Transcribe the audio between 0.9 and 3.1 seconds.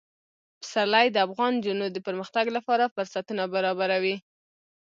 د افغان نجونو د پرمختګ لپاره